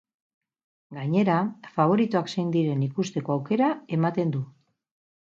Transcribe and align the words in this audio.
Gainera, 0.97 1.33
faboritoak 1.75 2.31
zein 2.33 2.49
diren 2.55 2.81
ikusteko 2.85 3.35
aukera 3.35 3.67
ematen 3.99 4.33
du. 4.37 4.41